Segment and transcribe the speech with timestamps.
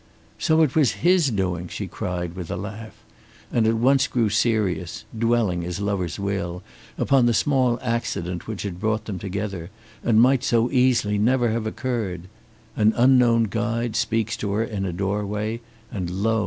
[0.39, 3.03] "So it was his doing," she cried, with a laugh,
[3.51, 6.63] and at once grew serious, dwelling, as lovers will,
[6.97, 9.69] upon the small accident which had brought them together,
[10.03, 12.23] and might so easily never have occurred.
[12.75, 15.61] An unknown guide speaks to her in a doorway,
[15.91, 16.39] and lo!